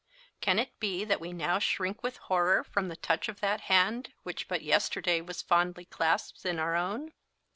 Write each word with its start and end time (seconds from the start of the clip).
Can 0.39 0.57
it 0.57 0.79
be 0.79 1.05
that 1.05 1.19
we 1.21 1.31
now 1.31 1.59
shrink 1.59 2.01
with 2.01 2.17
horror 2.17 2.63
from 2.63 2.87
the 2.87 2.95
touch 2.95 3.29
of 3.29 3.39
that 3.41 3.61
hand 3.61 4.13
which 4.23 4.47
but 4.47 4.63
yesterday 4.63 5.21
was 5.21 5.43
fondly 5.43 5.85
clasped 5.85 6.43
in 6.43 6.57
our 6.57 6.75
own? 6.75 7.13